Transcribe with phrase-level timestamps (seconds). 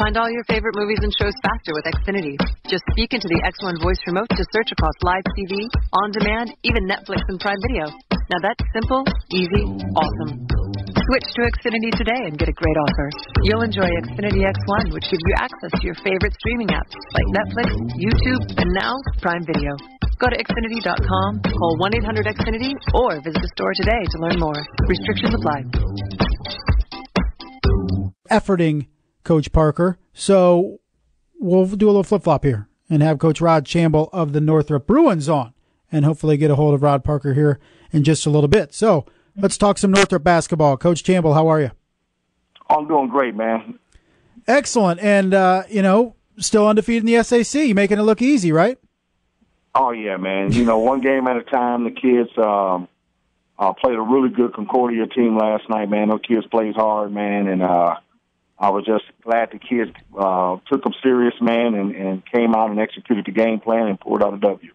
[0.00, 2.40] Find all your favorite movies and shows faster with Xfinity.
[2.64, 5.68] Just speak into the X1 voice remote to search across live TV,
[6.00, 7.92] on demand, even Netflix and Prime Video.
[8.32, 9.04] Now that's simple,
[9.36, 10.48] easy, awesome.
[11.12, 13.08] Switch to Xfinity today and get a great offer.
[13.44, 17.68] You'll enjoy Xfinity X1, which gives you access to your favorite streaming apps like Netflix,
[18.00, 19.76] YouTube, and now Prime Video.
[20.16, 24.60] Go to Xfinity.com, call 1 800 Xfinity, or visit the store today to learn more.
[24.88, 25.68] Restrictions apply.
[28.30, 28.86] Efforting
[29.24, 29.98] Coach Parker.
[30.12, 30.80] So
[31.38, 34.86] we'll do a little flip flop here and have Coach Rod Chamble of the Northrop
[34.86, 35.54] Bruins on
[35.90, 37.58] and hopefully get a hold of Rod Parker here
[37.90, 38.74] in just a little bit.
[38.74, 40.76] So let's talk some Northrop basketball.
[40.76, 41.70] Coach Chamble, how are you?
[42.68, 43.78] I'm doing great, man.
[44.46, 45.00] Excellent.
[45.00, 48.78] And, uh, you know, still undefeated in the SAC, making it look easy, right?
[49.74, 50.52] Oh, yeah, man.
[50.52, 51.84] You know, one game at a time.
[51.84, 52.88] The kids um,
[53.58, 56.08] uh, played a really good Concordia team last night, man.
[56.08, 57.46] Those kids played hard, man.
[57.46, 57.96] And, uh,
[58.62, 62.70] I was just glad the kids uh, took them serious, man, and, and came out
[62.70, 64.70] and executed the game plan and pulled out a W.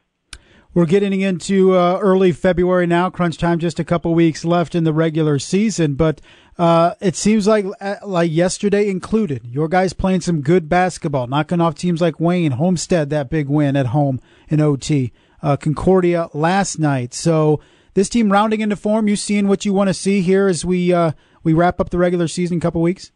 [0.73, 3.09] We're getting into uh, early February now.
[3.09, 6.19] Crunch time, just a couple weeks left in the regular season, but
[6.57, 9.47] uh, it seems like uh, like yesterday included.
[9.47, 13.77] Your guys playing some good basketball, knocking off teams like Wayne, Homestead, that big win
[13.77, 17.13] at home in OT, uh, Concordia last night.
[17.13, 17.61] So
[17.93, 19.07] this team rounding into form.
[19.07, 21.97] You seeing what you want to see here as we uh, we wrap up the
[21.97, 23.13] regular season couple weeks?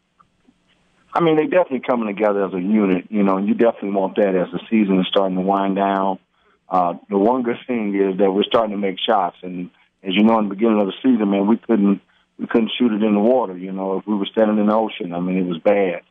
[1.13, 4.15] I mean, they definitely coming together as a unit, you know, and you definitely want
[4.15, 6.19] that as the season is starting to wind down.
[6.69, 9.69] Uh, the one good thing is that we're starting to make shots, and
[10.03, 12.01] as you know, in the beginning of the season, man, we couldn't
[12.39, 13.57] we couldn't shoot it in the water.
[13.57, 16.01] You know, if we were standing in the ocean, I mean, it was bad.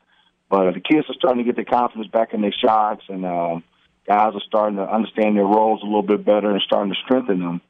[0.50, 3.64] But the kids are starting to get their confidence back in their shots, and um,
[4.06, 7.40] guys are starting to understand their roles a little bit better and starting to strengthen
[7.40, 7.62] them.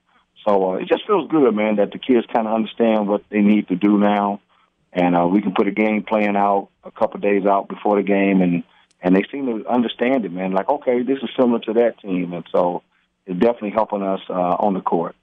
[0.45, 3.41] So uh, it just feels good, man, that the kids kind of understand what they
[3.41, 4.41] need to do now
[4.93, 8.03] and uh, we can put a game plan out a couple days out before the
[8.03, 8.63] game, and
[9.03, 10.53] and they seem to understand it, man.
[10.53, 12.83] Like, okay, this is similar to that team, and so
[13.27, 15.17] it's definitely helping us uh, on the court.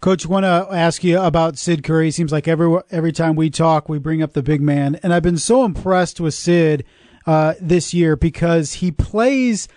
[0.00, 2.08] Coach, want to ask you about Sid Curry.
[2.08, 5.12] It Seems like every every time we talk, we bring up the big man, and
[5.12, 6.84] I've been so impressed with Sid
[7.26, 9.68] uh, this year because he plays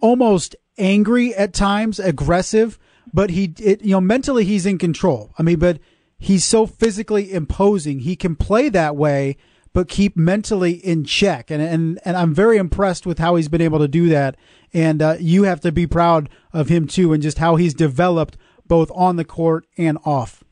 [0.00, 2.78] almost angry at times, aggressive,
[3.12, 5.32] but he, it, you know, mentally he's in control.
[5.38, 5.80] I mean, but
[6.18, 8.00] he's so physically imposing.
[8.00, 9.36] He can play that way,
[9.74, 11.50] but keep mentally in check.
[11.50, 14.36] And and and I'm very impressed with how he's been able to do that.
[14.72, 18.38] And uh, you have to be proud of him too, and just how he's developed
[18.66, 20.42] both on the court and off.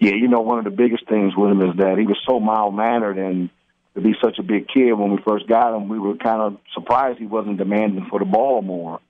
[0.00, 2.40] Yeah, you know, one of the biggest things with him is that he was so
[2.40, 3.50] mild mannered and
[3.94, 6.58] to be such a big kid when we first got him, we were kind of
[6.74, 9.00] surprised he wasn't demanding for the ball more.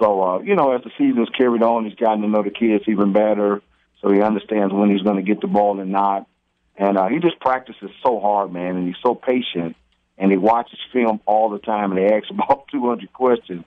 [0.00, 2.84] So, uh, you know, as the season's carried on, he's gotten to know the kids
[2.88, 3.62] even better
[4.02, 6.26] so he understands when he's going to get the ball and not.
[6.76, 9.76] And uh, he just practices so hard, man, and he's so patient.
[10.18, 13.64] And he watches film all the time, and he asks about 200 questions.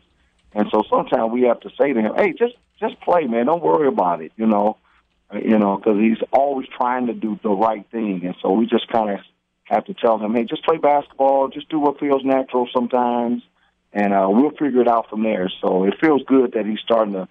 [0.53, 3.45] And so sometimes we have to say to him, "Hey, just just play, man.
[3.45, 4.77] Don't worry about it." You know,
[5.33, 8.25] uh, you know, because he's always trying to do the right thing.
[8.25, 9.19] And so we just kind of
[9.65, 11.49] have to tell him, "Hey, just play basketball.
[11.49, 13.43] Just do what feels natural sometimes."
[13.93, 15.51] and uh, we'll figure it out from there.
[15.61, 17.27] So it feels good that he's starting to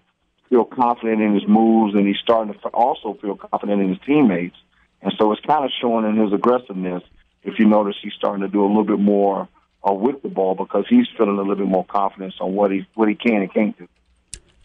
[0.49, 4.57] feel confident in his moves, and he's starting to also feel confident in his teammates.
[5.03, 7.03] And so it's kind of showing in his aggressiveness.
[7.43, 9.49] If you notice, he's starting to do a little bit more
[9.89, 12.87] uh, with the ball because he's feeling a little bit more confidence on what he
[12.95, 13.89] what he can and can't do.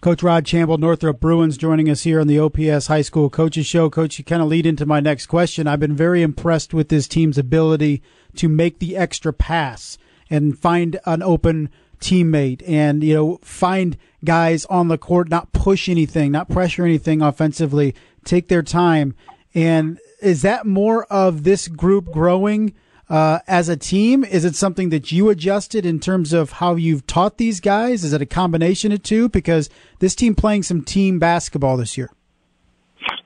[0.01, 3.89] Coach Rod Chamble, Northrop Bruins, joining us here on the OPS High School Coaches Show.
[3.89, 5.65] Coach, you kind of lead into my next question.
[5.65, 8.03] I've been very impressed with this team's ability
[8.35, 9.97] to make the extra pass
[10.29, 11.69] and find an open
[12.01, 13.95] teammate and, you know, find
[14.25, 17.95] guys on the court, not push anything, not pressure anything offensively,
[18.25, 19.15] take their time.
[19.55, 22.73] And is that more of this group growing
[23.09, 24.23] uh, as a team?
[24.23, 28.03] Is it something that you adjusted in terms of how you've taught these guys?
[28.03, 29.29] Is it a combination of two?
[29.29, 29.69] Because
[29.99, 32.09] this team playing some team basketball this year.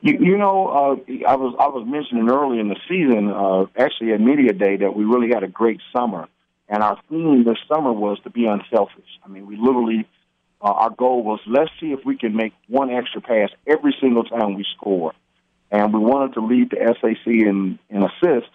[0.01, 4.13] You, you know, uh, I was I was mentioning early in the season, uh, actually
[4.13, 6.27] at media day, that we really had a great summer.
[6.69, 9.09] And our theme this summer was to be unselfish.
[9.23, 10.05] I mean, we literally,
[10.61, 14.23] uh, our goal was let's see if we can make one extra pass every single
[14.23, 15.13] time we score.
[15.71, 18.49] And we wanted to lead the SAC in, in assists.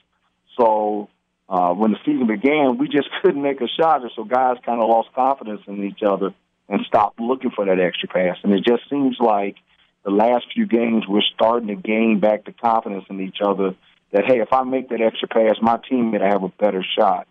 [0.58, 1.08] So
[1.48, 4.02] uh, when the season began, we just couldn't make a shot.
[4.16, 6.34] So guys kind of lost confidence in each other
[6.68, 8.38] and stopped looking for that extra pass.
[8.42, 9.56] And it just seems like
[10.04, 13.74] the last few games we're starting to gain back the confidence in each other
[14.12, 17.26] that, hey, if I make that extra pass, my teammate will have a better shot.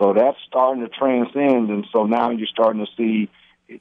[0.00, 3.28] So that's starting to transcend, and so now you're starting to see,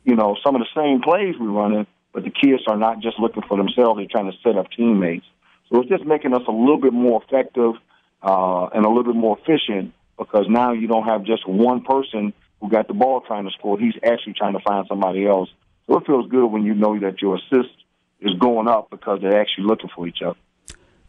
[0.03, 3.19] you know, some of the same plays we're running, but the kids are not just
[3.19, 5.25] looking for themselves; they're trying to set up teammates.
[5.69, 7.73] So it's just making us a little bit more effective
[8.21, 12.33] uh, and a little bit more efficient because now you don't have just one person
[12.59, 13.79] who got the ball trying to score.
[13.79, 15.49] He's actually trying to find somebody else.
[15.87, 17.73] So it feels good when you know that your assist
[18.19, 20.37] is going up because they're actually looking for each other.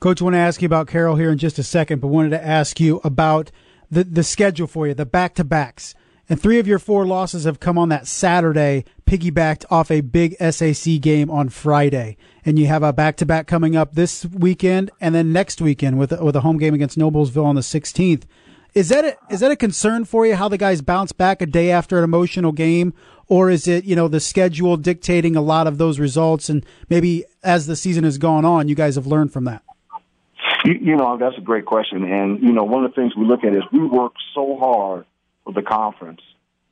[0.00, 2.30] Coach, I want to ask you about Carroll here in just a second, but wanted
[2.30, 3.50] to ask you about
[3.90, 5.94] the, the schedule for you, the back to backs.
[6.30, 10.36] And three of your four losses have come on that Saturday, piggybacked off a big
[10.38, 12.18] SAC game on Friday.
[12.44, 15.98] And you have a back to back coming up this weekend and then next weekend
[15.98, 18.24] with, with a home game against Noblesville on the 16th.
[18.74, 20.36] Is that a, is that a concern for you?
[20.36, 22.92] How the guys bounce back a day after an emotional game,
[23.26, 26.50] or is it you know the schedule dictating a lot of those results?
[26.50, 29.62] And maybe as the season has gone on, you guys have learned from that.
[30.66, 33.24] You, you know that's a great question, and you know one of the things we
[33.24, 35.06] look at is we work so hard
[35.48, 36.20] for the conference,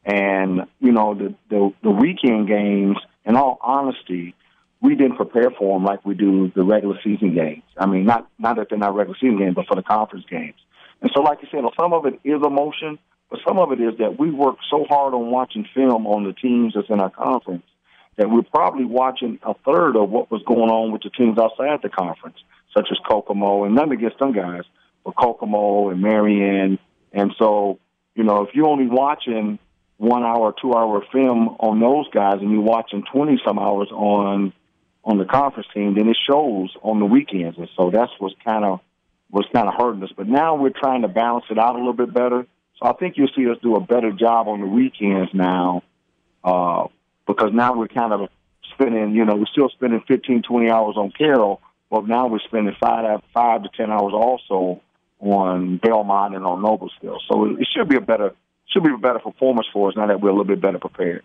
[0.05, 2.99] and you know the the, the weekend games.
[3.25, 4.35] In all honesty,
[4.83, 7.63] we didn't prepare for them like we do the regular season games.
[7.79, 10.61] I mean, not not that they're not regular season games, but for the conference games.
[11.01, 12.99] And so, like you said, some of it is emotion,
[13.31, 16.35] but some of it is that we work so hard on watching film on the
[16.35, 17.65] teams that's in our conference
[18.19, 21.81] that we're probably watching a third of what was going on with the teams outside
[21.83, 22.37] the conference,
[22.75, 24.63] such as Kokomo, and none against them guys,
[25.05, 26.79] but Kokomo and Marion.
[27.13, 27.79] And so,
[28.17, 29.59] you know, if you're only watching
[29.99, 34.53] one hour, two hour film on those guys, and you're watching twenty some hours on
[35.05, 37.57] on the conference team, then it shows on the weekends.
[37.59, 38.81] And so that's what's kind of
[39.31, 40.11] was kind of hurting us.
[40.17, 42.47] But now we're trying to balance it out a little bit better.
[42.79, 45.83] So I think you'll see us do a better job on the weekends now,
[46.43, 46.87] uh,
[47.27, 48.29] because now we're kind of
[48.75, 51.61] spending, you know, we're still spending 15, 20 hours on Carroll,
[51.91, 54.83] but now we're spending five, five to 10 hours also
[55.21, 57.19] on Bellmont and on Noblesville.
[57.29, 58.35] So it should be a better,
[58.73, 61.23] should be a better performance for us now that we're a little bit better prepared.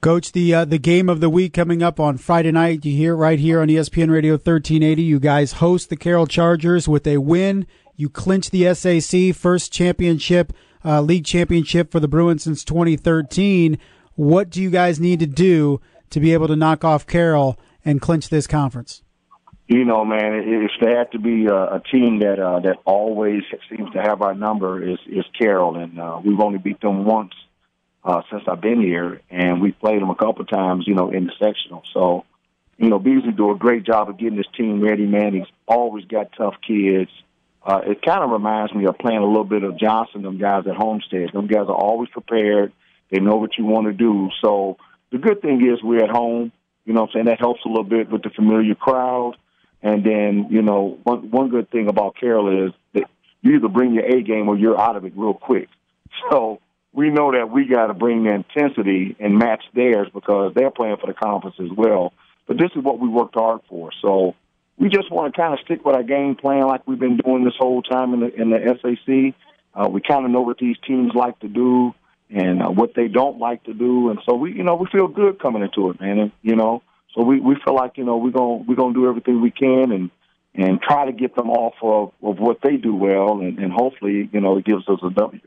[0.00, 2.84] Coach, the uh, the game of the week coming up on Friday night.
[2.84, 5.02] You hear right here on ESPN Radio 1380.
[5.02, 7.66] You guys host the Carroll Chargers with a win.
[7.96, 10.52] You clinch the SAC first championship,
[10.84, 13.78] uh, league championship for the Bruins since 2013.
[14.14, 18.00] What do you guys need to do to be able to knock off Carroll and
[18.00, 19.02] clinch this conference?
[19.68, 23.42] You know, man, if there had to be a, a team that uh, that always
[23.68, 27.32] seems to have our number is is Carroll, and uh, we've only beat them once
[28.04, 31.26] uh, since I've been here, and we played them a couple times, you know, in
[31.26, 31.82] the sectional.
[31.92, 32.24] So,
[32.78, 35.34] you know, Beasley do a great job of getting his team ready, man.
[35.34, 37.10] He's always got tough kids.
[37.64, 40.68] Uh, it kind of reminds me of playing a little bit of Johnson, them guys
[40.68, 41.30] at Homestead.
[41.32, 42.72] Them guys are always prepared.
[43.10, 44.30] They know what you want to do.
[44.40, 44.76] So
[45.10, 46.52] the good thing is we're at home.
[46.84, 47.26] You know what I'm saying?
[47.26, 49.36] That helps a little bit with the familiar crowd.
[49.86, 53.04] And then, you know, one one good thing about Carroll is that
[53.40, 55.68] you either bring your A game or you're out of it real quick.
[56.28, 56.60] So
[56.92, 60.96] we know that we got to bring the intensity and match theirs because they're playing
[60.96, 62.12] for the conference as well.
[62.48, 63.92] But this is what we worked hard for.
[64.02, 64.34] So
[64.76, 67.44] we just want to kind of stick with our game plan like we've been doing
[67.44, 69.34] this whole time in the in the SAC.
[69.72, 71.94] Uh, we kind of know what these teams like to do
[72.28, 75.06] and uh, what they don't like to do, and so we, you know, we feel
[75.06, 76.18] good coming into it, man.
[76.18, 76.82] And, you know,
[77.16, 79.90] so we we feel like you know we're gonna we're gonna do everything we can
[79.90, 80.10] and
[80.54, 84.28] and try to get them off of, of what they do well, and, and hopefully,
[84.32, 85.40] you know, it gives us a W.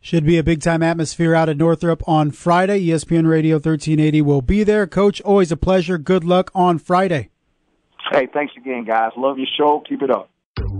[0.00, 2.80] Should be a big time atmosphere out at Northrop on Friday.
[2.86, 4.86] ESPN Radio 1380 will be there.
[4.86, 5.98] Coach, always a pleasure.
[5.98, 7.30] Good luck on Friday.
[8.10, 9.10] Hey, thanks again, guys.
[9.16, 9.82] Love your show.
[9.86, 10.30] Keep it up.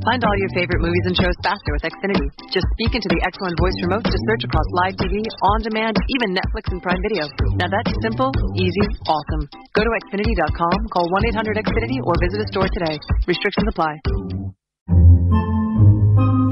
[0.04, 2.26] Find all your favorite movies and shows faster with Xfinity.
[2.54, 6.34] Just speak into the X1 voice remote to search across live TV, on demand, even
[6.38, 7.26] Netflix and Prime Video.
[7.58, 9.42] Now that's simple, easy, awesome.
[9.74, 12.98] Go to Xfinity.com, call 1 800 Xfinity, or visit a store today.
[13.26, 13.98] Restrictions apply.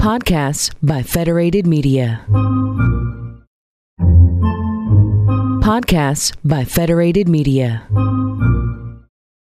[0.03, 2.25] Podcasts by Federated Media.
[5.63, 7.87] Podcasts by Federated Media.